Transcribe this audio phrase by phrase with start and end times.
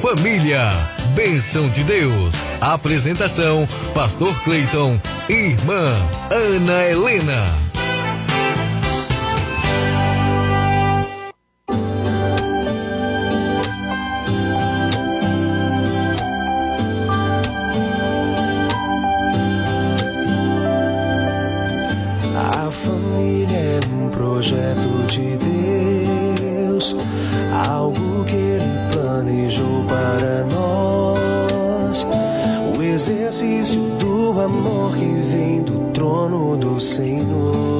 [0.00, 0.70] Família,
[1.14, 2.34] bênção de Deus.
[2.58, 4.98] Apresentação: Pastor Cleiton
[5.28, 5.94] e Irmã
[6.30, 7.54] Ana Helena.
[22.34, 26.96] A família é um projeto de Deus,
[27.68, 28.39] algo que
[33.00, 37.79] exercício do amor que vem do trono do Senhor.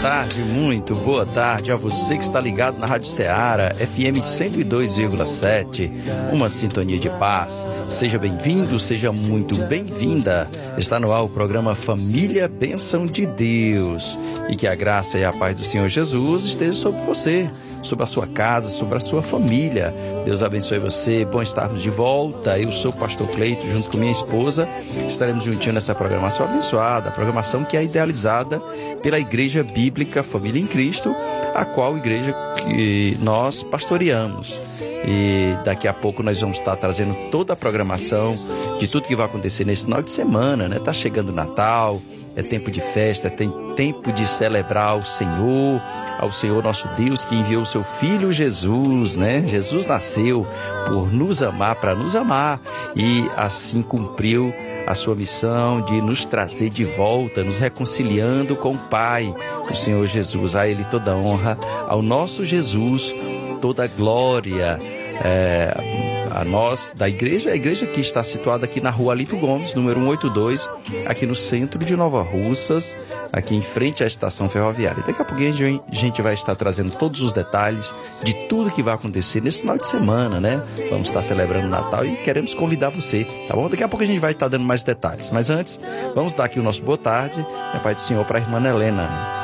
[0.00, 5.90] Tarde, muito boa tarde a você que está ligado na Rádio Ceará, FM 102,7,
[6.32, 7.66] uma sintonia de paz.
[7.88, 10.48] Seja bem-vindo, seja muito bem-vinda.
[10.76, 14.16] Está no ar o programa Família Bênção de Deus.
[14.48, 17.50] E que a graça e a paz do Senhor Jesus esteja sobre você,
[17.82, 19.92] sobre a sua casa, sobre a sua família.
[20.24, 21.24] Deus abençoe você.
[21.24, 22.56] Bom estarmos de volta.
[22.56, 24.68] Eu sou o pastor Cleito, junto com minha esposa.
[25.08, 28.60] Estaremos juntinho nessa programação abençoada, programação que é idealizada
[29.02, 29.87] pela Igreja Bíblica
[30.22, 31.14] Família em Cristo,
[31.54, 34.58] a qual igreja que nós pastoreamos.
[35.06, 38.34] E daqui a pouco nós vamos estar trazendo toda a programação
[38.78, 40.78] de tudo que vai acontecer nesse final de semana, né?
[40.78, 42.00] Tá chegando o Natal,
[42.36, 45.82] é tempo de festa, tem tempo de celebrar o Senhor,
[46.18, 49.44] ao Senhor nosso Deus que enviou o seu filho Jesus, né?
[49.46, 50.46] Jesus nasceu
[50.86, 52.60] por nos amar, para nos amar
[52.94, 54.52] e assim cumpriu
[54.88, 59.34] a sua missão de nos trazer de volta, nos reconciliando com o Pai,
[59.70, 60.56] o Senhor Jesus.
[60.56, 63.14] A Ele toda honra, ao nosso Jesus
[63.60, 64.80] toda glória.
[65.22, 65.97] É,
[66.34, 70.00] a nós da igreja, a igreja que está situada aqui na rua Alípio Gomes, número
[70.00, 70.68] 182,
[71.06, 72.96] aqui no centro de Nova Russas,
[73.32, 75.02] aqui em frente à estação ferroviária.
[75.06, 78.94] Daqui a pouquinho a gente vai estar trazendo todos os detalhes de tudo que vai
[78.94, 80.62] acontecer nesse final de semana, né?
[80.90, 83.68] Vamos estar celebrando Natal e queremos convidar você, tá bom?
[83.68, 85.30] Daqui a pouco a gente vai estar dando mais detalhes.
[85.30, 85.80] Mas antes,
[86.14, 89.37] vamos dar aqui o nosso boa tarde, meu Pai do Senhor, para a irmã Helena.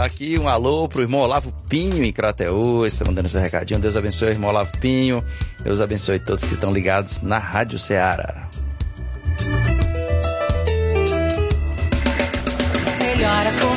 [0.00, 3.78] Bem, aqui um alô pro irmão Olavo Pinho em Crateús, você mandando seu recadinho.
[3.78, 5.22] Deus abençoe o irmão Olavo Pinho.
[5.62, 8.48] Deus abençoe todos que estão ligados na Rádio Ceará.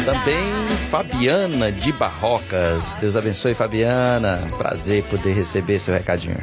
[0.05, 2.97] Também Fabiana de Barrocas.
[3.01, 4.37] Deus abençoe, Fabiana.
[4.57, 6.37] Prazer poder receber seu recadinho.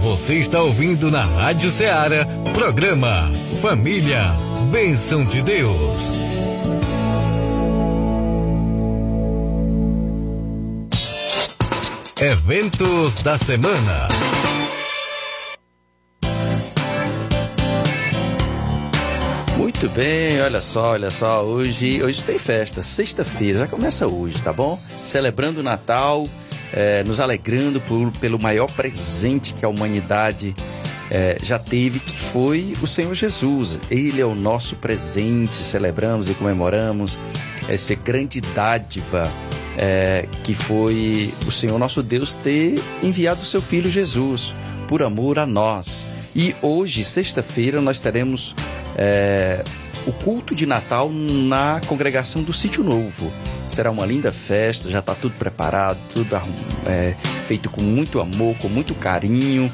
[0.00, 3.30] Você está ouvindo na Rádio Ceará, programa
[3.62, 4.34] Família,
[4.72, 6.12] Bênção de Deus.
[12.20, 14.08] Eventos da semana.
[19.56, 24.52] Muito bem, olha só, olha só, hoje, hoje tem festa, sexta-feira, já começa hoje, tá
[24.52, 24.76] bom?
[25.04, 26.28] Celebrando o Natal,
[26.72, 30.52] é, nos alegrando por, pelo maior presente que a humanidade
[31.14, 33.78] é, já teve, que foi o Senhor Jesus.
[33.90, 37.18] Ele é o nosso presente, celebramos e comemoramos
[37.68, 39.30] essa grande dádiva
[39.76, 44.54] é, que foi o Senhor nosso Deus ter enviado o seu Filho Jesus
[44.88, 46.06] por amor a nós.
[46.34, 48.56] E hoje, sexta-feira, nós teremos
[48.96, 49.62] é,
[50.06, 53.30] o culto de Natal na congregação do Sítio Novo.
[53.68, 56.40] Será uma linda festa, já está tudo preparado, tudo
[56.86, 57.14] é,
[57.46, 59.70] feito com muito amor, com muito carinho.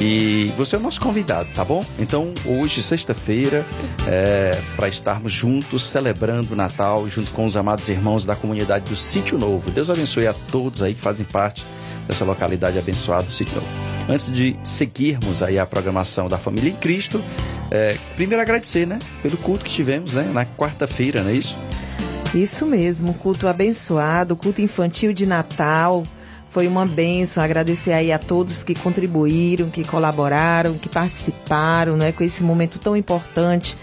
[0.00, 1.84] E você é o nosso convidado, tá bom?
[1.98, 3.64] Então, hoje, sexta-feira,
[4.06, 8.96] é, para estarmos juntos celebrando o Natal, junto com os amados irmãos da comunidade do
[8.96, 9.70] Sítio Novo.
[9.70, 11.64] Deus abençoe a todos aí que fazem parte
[12.08, 13.68] dessa localidade abençoada do Sítio Novo.
[14.08, 17.22] Antes de seguirmos aí a programação da Família em Cristo,
[17.70, 21.56] é, primeiro agradecer, né, pelo culto que tivemos, né, na quarta-feira, não é isso?
[22.34, 26.04] Isso mesmo, culto abençoado, culto infantil de Natal.
[26.52, 27.42] Foi uma benção.
[27.42, 32.94] Agradecer aí a todos que contribuíram, que colaboraram, que participaram, né, com esse momento tão
[32.94, 33.76] importante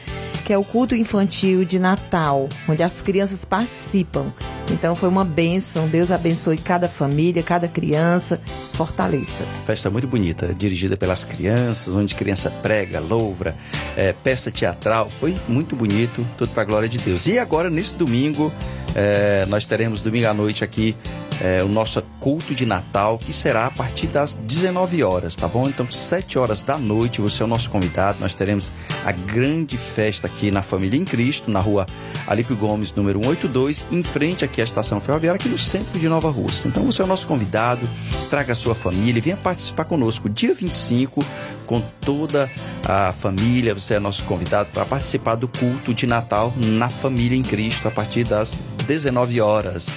[0.46, 4.34] que é o culto infantil de Natal, onde as crianças participam.
[4.72, 5.88] Então foi uma bênção.
[5.88, 8.42] Deus abençoe cada família, cada criança,
[8.74, 9.46] fortaleça.
[9.68, 13.56] Festa muito bonita, dirigida pelas crianças, onde criança prega, louvra,
[13.96, 15.08] é, peça teatral.
[15.08, 17.28] Foi muito bonito, tudo para a glória de Deus.
[17.28, 18.52] E agora, nesse domingo,
[18.96, 20.96] é, nós teremos domingo à noite aqui
[21.41, 25.67] é, o nosso culto de Natal, que será a partir das 19 horas, tá bom?
[25.67, 28.17] Então, 7 horas da noite, você é o nosso convidado.
[28.19, 28.74] Nós teremos
[29.05, 31.86] a grande festa aqui na Família em Cristo, na rua
[32.27, 36.29] Alípio Gomes, número 182, em frente aqui à estação ferroviária, aqui no centro de Nova
[36.29, 36.67] Rússia.
[36.67, 37.89] Então, você é o nosso convidado,
[38.29, 41.24] traga a sua família venha participar conosco dia 25
[41.65, 42.50] com toda
[42.84, 43.74] a família.
[43.74, 47.91] Você é nosso convidado para participar do culto de Natal na Família em Cristo a
[47.91, 49.88] partir das 19 horas.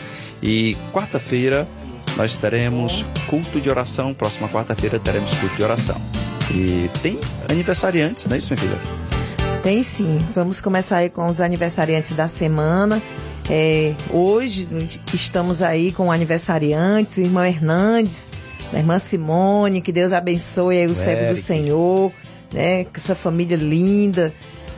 [0.43, 1.69] E quarta-feira
[2.17, 4.13] nós teremos culto de oração.
[4.13, 6.01] Próxima quarta-feira teremos culto de oração.
[6.51, 7.19] E tem
[7.49, 9.03] aniversariantes, não é isso, minha filha?
[9.63, 10.19] Tem sim.
[10.35, 13.01] Vamos começar aí com os aniversariantes da semana.
[13.49, 14.69] É, hoje
[15.13, 18.29] estamos aí com aniversariantes, o irmão Hernandes,
[18.73, 22.13] a irmã Simone, que Deus abençoe aí o servo do Senhor,
[22.53, 22.87] né?
[22.95, 24.33] Essa família linda.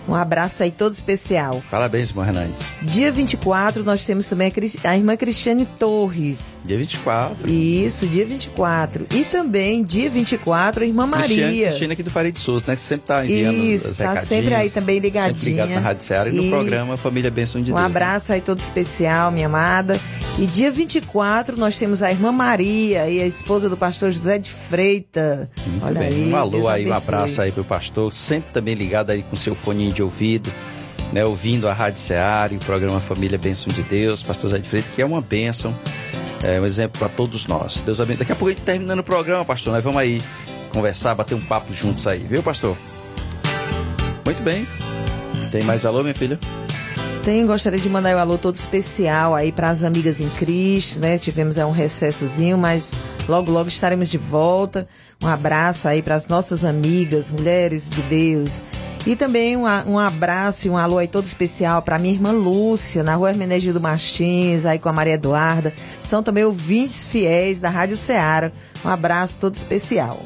[0.07, 1.63] Um abraço aí todo especial.
[1.71, 2.63] Parabéns, irmão Hernandes.
[2.83, 4.53] Dia 24 nós temos também
[4.85, 6.61] a, a irmã Cristiane Torres.
[6.65, 7.49] Dia 24.
[7.51, 9.07] Isso, dia 24.
[9.15, 11.27] E também, dia 24, a irmã Maria.
[11.27, 12.77] Cristiane, Cristiane aqui do Faria de Souza, né?
[12.77, 15.35] Sempre tá enviando Isso, os tá sempre aí também ligadinha.
[15.39, 16.51] Sempre ligado na Rádio Ceará e no Isso.
[16.51, 17.81] programa Família Bênção de Um Deus.
[17.81, 17.87] né?
[17.87, 19.99] abraço aí todo especial, minha amada.
[20.37, 24.51] E dia 24 nós temos a irmã Maria e a esposa do pastor José de
[24.51, 25.49] Freita.
[25.65, 26.09] Muito Olha bem.
[26.09, 26.33] aí.
[26.33, 29.93] um alô aí, um abraço aí pro pastor, sempre também ligado aí com seu fone
[29.93, 30.51] de ouvido,
[31.13, 31.25] né?
[31.25, 34.93] Ouvindo a Rádio Ceará e o programa Família Bênção de Deus, pastor Zé de Freitas,
[34.93, 35.79] que é uma bênção,
[36.43, 37.81] é um exemplo para todos nós.
[37.81, 38.19] Deus abençoe.
[38.19, 40.21] Daqui a pouco a gente terminando o programa, pastor, nós vamos aí
[40.73, 42.77] conversar, bater um papo juntos aí, viu, pastor?
[44.25, 44.67] Muito bem.
[45.49, 46.41] Tem mais alô, minha filha?
[47.25, 51.17] Tenho, gostaria de mandar um alô todo especial aí para as amigas em Cristo, né?
[51.17, 52.93] Tivemos aí um recessozinho, mas
[53.27, 54.87] logo, logo estaremos de volta.
[55.23, 58.63] Um abraço aí para as nossas amigas, mulheres de Deus.
[59.07, 63.03] E também um, um abraço e um alô aí todo especial para minha irmã Lúcia,
[63.03, 65.73] na rua Hermenegildo Martins, aí com a Maria Eduarda.
[66.03, 68.53] São também ouvintes fiéis da Rádio Ceará.
[68.85, 70.21] Um abraço todo especial.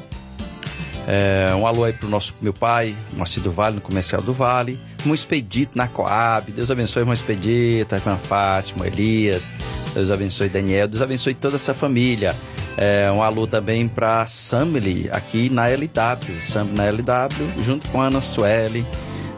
[1.06, 4.80] É, um alô aí pro nosso meu pai, Moacir do Vale, no Comercial do Vale.
[5.06, 6.52] Um Expedito na Coab.
[6.52, 9.52] Deus abençoe, irmão Expedito, a irmã Fátima, Elias.
[9.94, 10.88] Deus abençoe Daniel.
[10.88, 12.34] Deus abençoe toda essa família.
[12.76, 16.40] É, um alô também pra Samily, aqui na LW.
[16.40, 18.86] Samily na LW, junto com a Ana Sueli,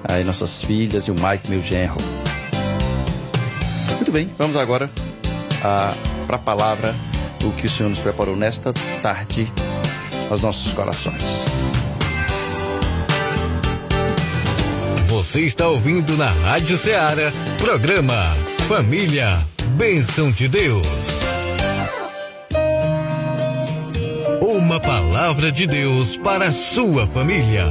[0.05, 1.97] aí nossas filhas e o Mike, meu genro.
[3.97, 4.91] Muito bem, vamos agora
[6.27, 6.95] para a palavra,
[7.45, 9.51] o que o Senhor nos preparou nesta tarde
[10.31, 11.47] aos nossos corações.
[15.21, 18.35] Você está ouvindo na Rádio Ceará, programa
[18.67, 19.39] Família,
[19.77, 20.87] Bênção de Deus.
[24.41, 27.67] Uma palavra de Deus para a sua família.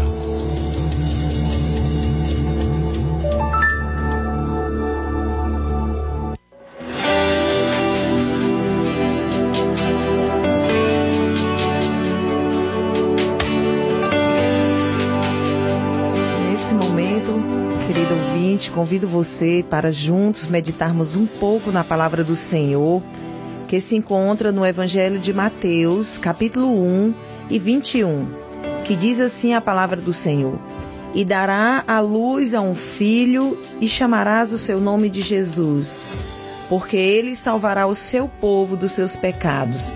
[18.80, 23.04] Convido você para juntos meditarmos um pouco na palavra do Senhor,
[23.68, 27.14] que se encontra no Evangelho de Mateus, capítulo 1
[27.50, 28.26] e 21,
[28.86, 30.58] que diz assim a palavra do Senhor:
[31.14, 36.02] E dará a luz a um filho, e chamarás o seu nome de Jesus,
[36.70, 39.94] porque ele salvará o seu povo dos seus pecados.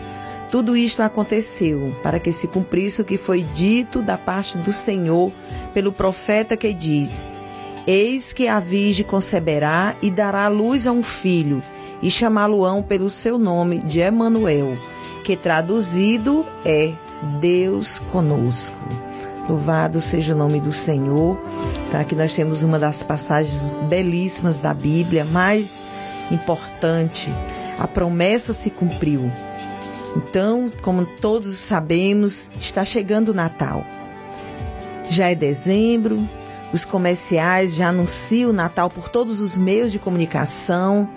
[0.52, 5.32] Tudo isto aconteceu para que se cumprisse o que foi dito da parte do Senhor
[5.74, 7.32] pelo profeta que diz:
[7.86, 11.62] Eis que a Virgem conceberá e dará luz a um filho,
[12.02, 14.78] e chamá-lo-ão pelo seu nome de Emanuel,
[15.24, 16.94] que traduzido é
[17.40, 18.78] Deus conosco.
[19.48, 21.38] Louvado seja o nome do Senhor.
[21.92, 22.00] Tá?
[22.00, 25.86] Aqui nós temos uma das passagens belíssimas da Bíblia, mais
[26.32, 27.32] importante.
[27.78, 29.30] A promessa se cumpriu.
[30.16, 33.86] Então, como todos sabemos, está chegando o Natal.
[35.10, 36.28] Já é dezembro,
[36.74, 41.08] os comerciais já anunciam o Natal por todos os meios de comunicação.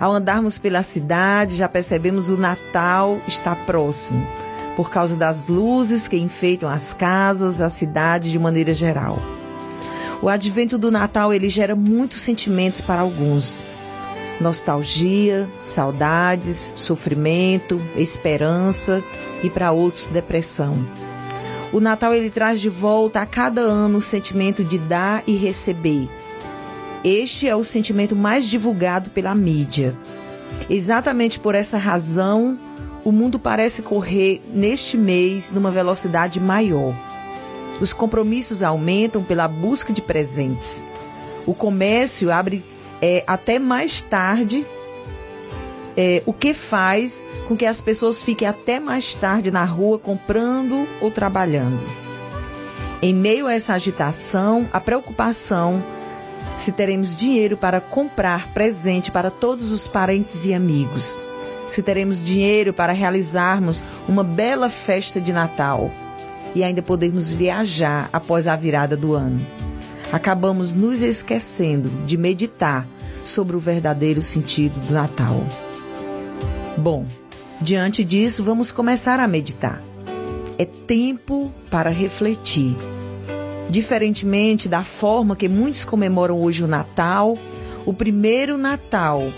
[0.00, 4.26] Ao andarmos pela cidade, já percebemos o Natal está próximo,
[4.74, 9.20] por causa das luzes que enfeitam as casas, a cidade de maneira geral.
[10.20, 13.64] O advento do Natal ele gera muitos sentimentos para alguns.
[14.40, 19.00] Nostalgia, saudades, sofrimento, esperança
[19.44, 21.03] e para outros depressão.
[21.74, 26.08] O Natal ele traz de volta a cada ano o sentimento de dar e receber.
[27.02, 29.98] Este é o sentimento mais divulgado pela mídia.
[30.70, 32.56] Exatamente por essa razão,
[33.04, 36.94] o mundo parece correr neste mês numa velocidade maior.
[37.80, 40.84] Os compromissos aumentam pela busca de presentes.
[41.44, 42.64] O comércio abre
[43.02, 44.64] é, até mais tarde,
[45.96, 50.88] é, o que faz com que as pessoas fiquem até mais tarde na rua comprando
[51.00, 51.80] ou trabalhando.
[53.02, 55.84] Em meio a essa agitação, a preocupação
[56.54, 61.20] se teremos dinheiro para comprar presente para todos os parentes e amigos,
[61.66, 65.90] se teremos dinheiro para realizarmos uma bela festa de Natal
[66.54, 69.44] e ainda podermos viajar após a virada do ano.
[70.12, 72.86] Acabamos nos esquecendo de meditar
[73.24, 75.44] sobre o verdadeiro sentido do Natal.
[76.76, 77.06] Bom,
[77.64, 79.82] Diante disso, vamos começar a meditar.
[80.58, 82.76] É tempo para refletir.
[83.70, 87.38] Diferentemente da forma que muitos comemoram hoje o Natal,
[87.86, 89.32] o primeiro Natal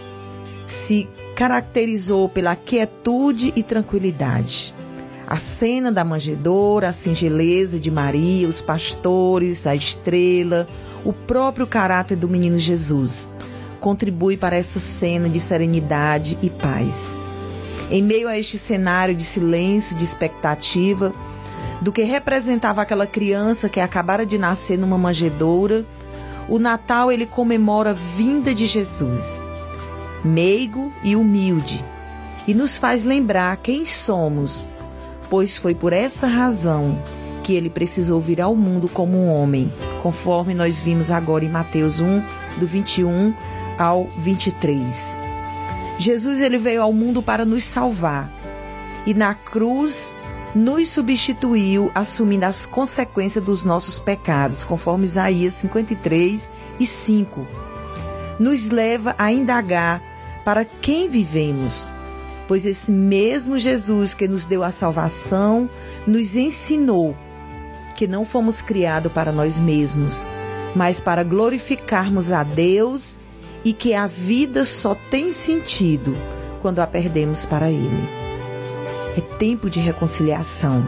[0.66, 4.75] se caracterizou pela quietude e tranquilidade.
[5.25, 10.66] A cena da manjedoura, a singeleza de Maria, os pastores, a estrela,
[11.04, 13.30] o próprio caráter do menino Jesus
[13.78, 17.14] contribui para essa cena de serenidade e paz.
[17.90, 21.14] Em meio a este cenário de silêncio, de expectativa,
[21.80, 25.86] do que representava aquela criança que acabara de nascer numa manjedoura,
[26.48, 29.42] o Natal ele comemora a vinda de Jesus,
[30.24, 31.84] meigo e humilde,
[32.46, 34.66] e nos faz lembrar quem somos,
[35.28, 37.00] pois foi por essa razão
[37.42, 42.00] que ele precisou vir ao mundo como um homem, conforme nós vimos agora em Mateus
[42.00, 42.22] 1,
[42.58, 43.32] do 21
[43.78, 45.25] ao 23.
[45.98, 48.30] Jesus ele veio ao mundo para nos salvar
[49.06, 50.14] e na cruz
[50.54, 57.46] nos substituiu, assumindo as consequências dos nossos pecados, conforme Isaías 53 e 5.
[58.38, 60.00] Nos leva a indagar
[60.44, 61.90] para quem vivemos,
[62.48, 65.68] pois esse mesmo Jesus que nos deu a salvação
[66.06, 67.16] nos ensinou
[67.96, 70.28] que não fomos criados para nós mesmos,
[70.74, 73.18] mas para glorificarmos a Deus
[73.66, 76.16] e que a vida só tem sentido
[76.62, 78.08] quando a perdemos para Ele.
[79.18, 80.85] É tempo de reconciliação.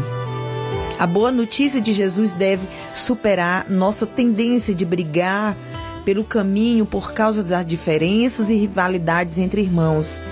[0.96, 5.56] A boa notícia de Jesus deve superar nossa tendência de brigar
[6.04, 10.22] pelo caminho por causa das diferenças e rivalidades entre irmãos.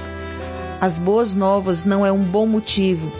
[0.80, 3.10] As boas novas não é um bom motivo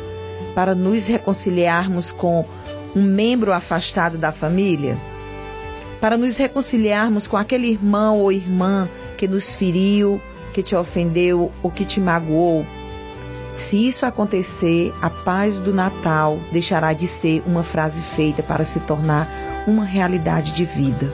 [0.55, 2.47] para nos reconciliarmos com
[2.95, 4.97] um membro afastado da família,
[6.01, 10.21] para nos reconciliarmos com aquele irmão ou irmã que nos feriu,
[10.53, 12.65] que te ofendeu ou que te magoou.
[13.57, 18.81] Se isso acontecer, a paz do Natal deixará de ser uma frase feita para se
[18.81, 21.11] tornar uma realidade de vida.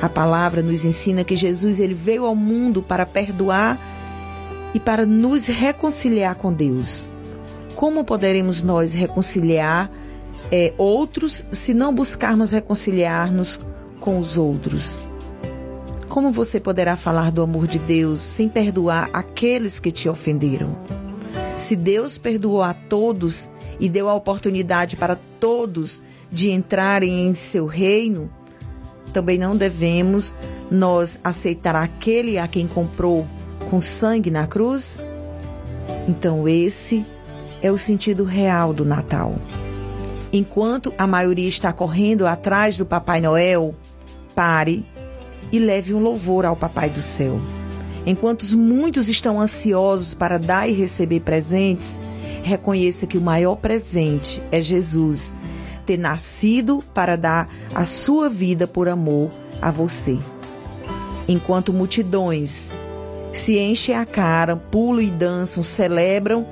[0.00, 3.78] A palavra nos ensina que Jesus ele veio ao mundo para perdoar
[4.74, 7.08] e para nos reconciliar com Deus.
[7.74, 9.90] Como poderemos nós reconciliar
[10.50, 13.60] é, outros se não buscarmos reconciliar-nos
[14.00, 15.02] com os outros?
[16.12, 20.76] Como você poderá falar do amor de Deus sem perdoar aqueles que te ofenderam?
[21.56, 27.64] Se Deus perdoou a todos e deu a oportunidade para todos de entrarem em seu
[27.64, 28.30] reino,
[29.10, 30.34] também não devemos
[30.70, 33.26] nós aceitar aquele a quem comprou
[33.70, 35.02] com sangue na cruz?
[36.06, 37.06] Então, esse
[37.62, 39.34] é o sentido real do Natal.
[40.30, 43.74] Enquanto a maioria está correndo atrás do Papai Noel,
[44.34, 44.91] pare
[45.52, 47.38] e leve um louvor ao Papai do Céu.
[48.04, 52.00] Enquanto muitos estão ansiosos para dar e receber presentes,
[52.42, 55.34] reconheça que o maior presente é Jesus
[55.86, 60.18] ter nascido para dar a sua vida por amor a você.
[61.28, 62.74] Enquanto multidões
[63.32, 66.46] se enchem a cara, pulam e dançam, celebram,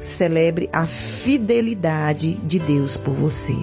[0.00, 3.56] celebre a fidelidade de Deus por você.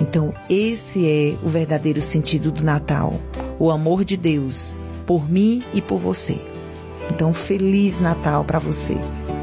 [0.00, 3.20] Então, esse é o verdadeiro sentido do Natal
[3.58, 4.74] o amor de Deus
[5.06, 6.40] por mim e por você.
[7.10, 8.96] Então, feliz Natal para você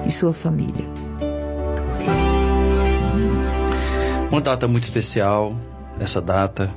[0.06, 0.86] e sua família.
[4.32, 5.56] Uma data muito especial,
[6.00, 6.72] essa data,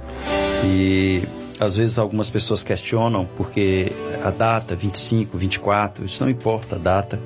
[0.64, 1.23] e
[1.59, 7.21] às vezes algumas pessoas questionam porque a data 25, 24, isso não importa a data.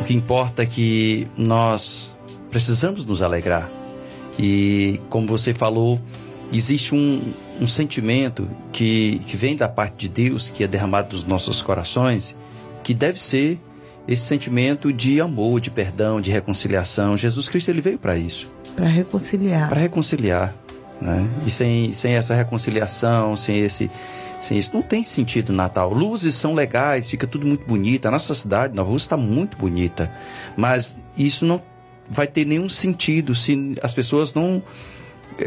[0.00, 2.10] O que importa é que nós
[2.48, 3.70] precisamos nos alegrar.
[4.38, 6.00] E como você falou,
[6.52, 11.24] existe um, um sentimento que, que vem da parte de Deus, que é derramado nos
[11.24, 12.36] nossos corações,
[12.82, 13.60] que deve ser
[14.06, 17.16] esse sentimento de amor, de perdão, de reconciliação.
[17.16, 18.50] Jesus Cristo ele veio para isso.
[18.74, 19.68] Para reconciliar.
[19.68, 20.54] Para reconciliar.
[21.00, 21.28] Né?
[21.46, 23.90] E sem, sem essa reconciliação, sem esse,
[24.40, 25.92] sem isso, não tem sentido Natal.
[25.92, 28.06] Luzes são legais, fica tudo muito bonito.
[28.06, 30.10] A nossa cidade, Nova Rússia, está muito bonita.
[30.56, 31.60] Mas isso não
[32.12, 34.62] vai ter nenhum sentido se as pessoas não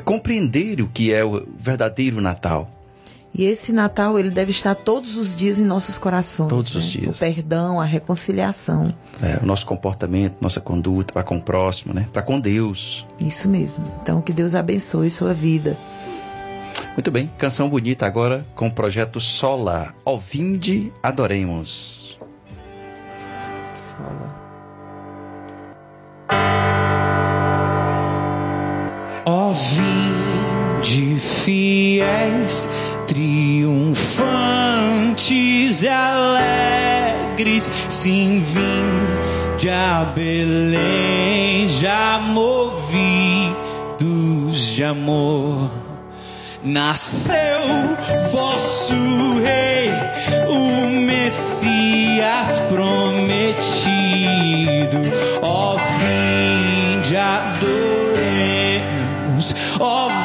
[0.04, 2.72] compreender o que é o verdadeiro Natal.
[3.38, 6.50] E esse Natal ele deve estar todos os dias em nossos corações.
[6.50, 6.80] Todos né?
[6.80, 7.18] os dias.
[7.18, 8.94] O perdão, a reconciliação.
[9.22, 12.08] É, o nosso comportamento, nossa conduta para com o próximo, né?
[12.14, 13.06] Para com Deus.
[13.20, 13.86] Isso mesmo.
[14.02, 15.78] Então que Deus abençoe sua vida.
[16.94, 19.94] Muito bem, canção bonita agora com o projeto Sola.
[20.06, 22.18] Ovinde, adoremos.
[23.76, 24.45] Sola.
[29.74, 32.70] Vinde fiéis,
[33.08, 34.16] triunfantes
[35.84, 42.86] e alegres, sim, vinde a Belém, já movidos
[44.76, 45.72] de amor.
[46.64, 47.62] Nasceu
[48.32, 48.96] vosso
[49.44, 49.92] rei,
[50.48, 53.86] o Messias prometido.
[55.44, 57.85] Ó, vinde adoremos,
[59.80, 60.25] ó,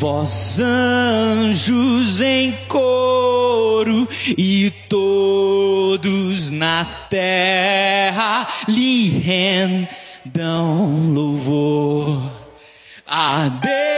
[0.00, 12.22] os anjos em coro e todos na terra lhe rendam louvor.
[13.06, 13.97] A Deus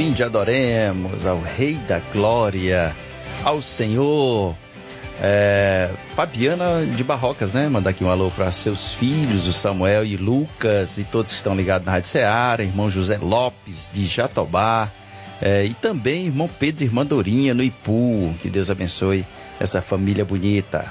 [0.00, 2.96] Vinde adoremos ao Rei da Glória,
[3.44, 4.56] ao Senhor.
[5.20, 7.68] É, Fabiana de Barrocas, né?
[7.68, 11.54] Mandar aqui um alô para seus filhos, o Samuel e Lucas, e todos que estão
[11.54, 14.90] ligados na Rádio Ceará, irmão José Lopes de Jatobá,
[15.38, 18.34] é, e também irmão Pedro e irmã Dorinha no Ipu.
[18.40, 19.26] Que Deus abençoe
[19.60, 20.90] essa família bonita.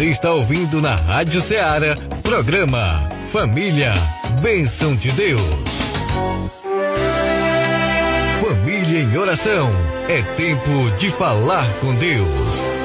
[0.00, 3.92] Você está ouvindo na Rádio Ceará, programa Família,
[4.40, 5.42] Bênção de Deus.
[8.40, 9.70] Família em oração,
[10.08, 12.79] é tempo de falar com Deus.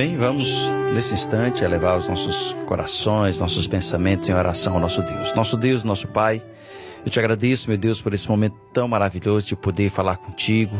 [0.00, 5.34] Bem, vamos nesse instante elevar os nossos corações, nossos pensamentos em oração ao nosso Deus.
[5.34, 6.42] Nosso Deus, nosso Pai,
[7.04, 10.74] eu te agradeço, meu Deus, por esse momento tão maravilhoso de poder falar contigo.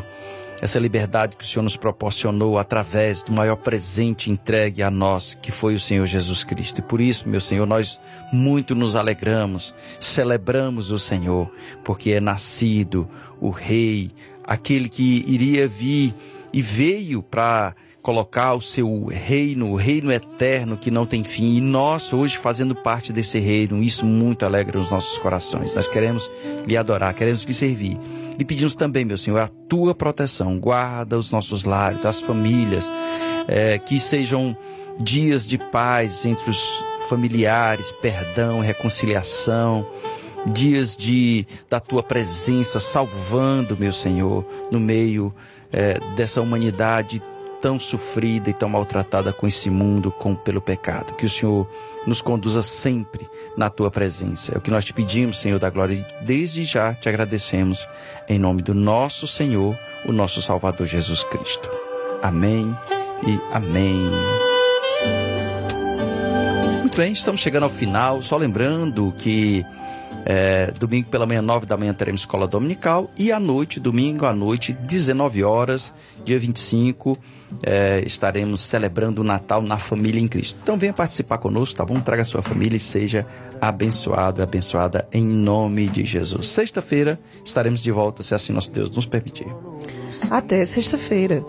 [0.62, 5.52] Essa liberdade que o Senhor nos proporcionou através do maior presente entregue a nós, que
[5.52, 6.78] foi o Senhor Jesus Cristo.
[6.78, 8.00] E por isso, meu Senhor, nós
[8.32, 11.52] muito nos alegramos, celebramos o Senhor,
[11.84, 13.06] porque é nascido
[13.38, 14.12] o Rei,
[14.44, 16.14] aquele que iria vir
[16.54, 21.56] e veio para colocar o seu reino, o reino eterno que não tem fim.
[21.56, 25.74] E nós, hoje, fazendo parte desse reino, isso muito alegra os nossos corações.
[25.74, 26.30] Nós queremos
[26.66, 27.98] lhe adorar, queremos lhe servir.
[28.38, 30.58] E pedimos também, meu Senhor, a tua proteção.
[30.58, 32.90] Guarda os nossos lares, as famílias,
[33.46, 34.56] eh, que sejam
[34.98, 39.86] dias de paz entre os familiares, perdão, reconciliação
[40.46, 45.34] dias de da tua presença salvando, meu Senhor, no meio
[45.72, 47.22] eh, dessa humanidade
[47.60, 51.14] tão sofrida e tão maltratada com esse mundo, com pelo pecado.
[51.14, 51.68] Que o Senhor
[52.06, 54.54] nos conduza sempre na tua presença.
[54.54, 57.86] É o que nós te pedimos, Senhor da glória, e desde já te agradecemos
[58.28, 61.70] em nome do nosso Senhor, o nosso Salvador Jesus Cristo.
[62.22, 62.76] Amém
[63.26, 64.10] e amém.
[66.80, 68.22] Muito bem, estamos chegando ao final.
[68.22, 69.64] Só lembrando que
[70.24, 73.10] é, domingo pela manhã, 9 da manhã, teremos escola dominical.
[73.18, 77.18] E à noite, domingo à noite, 19 horas, dia 25,
[77.62, 80.58] é, estaremos celebrando o Natal na família em Cristo.
[80.62, 82.00] Então venha participar conosco, tá bom?
[82.00, 83.26] Traga sua família e seja
[83.60, 86.48] abençoado, abençoada em nome de Jesus.
[86.48, 89.48] Sexta-feira estaremos de volta, se assim nosso Deus nos permitir.
[90.30, 91.44] Até sexta-feira.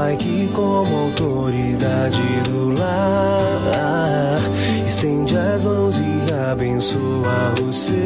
[0.00, 4.40] Pai que como autoridade do lar
[4.86, 8.00] estende as mãos e abençoa os seus.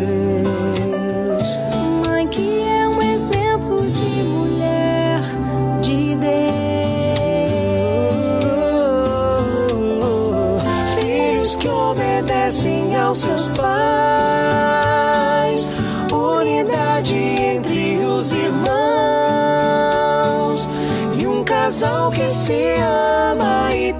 [2.05, 5.21] Mãe que é um exemplo de mulher
[5.83, 6.35] de Deus.
[10.99, 13.69] Filhos que obedecem aos seus pais,
[16.13, 18.64] unidade entre os irmãos
[21.65, 23.94] casal que se ama e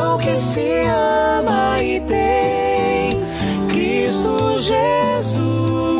[0.00, 3.10] coração que se ama e tem
[3.68, 5.99] Cristo Jesus.